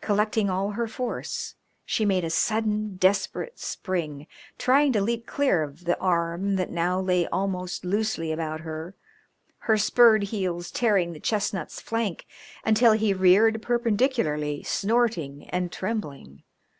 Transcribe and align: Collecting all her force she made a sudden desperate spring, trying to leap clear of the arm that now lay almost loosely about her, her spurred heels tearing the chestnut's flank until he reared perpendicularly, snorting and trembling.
Collecting 0.00 0.50
all 0.50 0.70
her 0.72 0.88
force 0.88 1.54
she 1.84 2.04
made 2.04 2.24
a 2.24 2.30
sudden 2.30 2.96
desperate 2.96 3.60
spring, 3.60 4.26
trying 4.58 4.90
to 4.92 5.00
leap 5.00 5.26
clear 5.26 5.62
of 5.62 5.84
the 5.84 5.96
arm 6.00 6.56
that 6.56 6.72
now 6.72 6.98
lay 6.98 7.28
almost 7.28 7.84
loosely 7.84 8.32
about 8.32 8.62
her, 8.62 8.96
her 9.58 9.78
spurred 9.78 10.24
heels 10.24 10.72
tearing 10.72 11.12
the 11.12 11.20
chestnut's 11.20 11.80
flank 11.80 12.26
until 12.64 12.94
he 12.94 13.14
reared 13.14 13.62
perpendicularly, 13.62 14.64
snorting 14.64 15.48
and 15.50 15.70
trembling. 15.70 16.42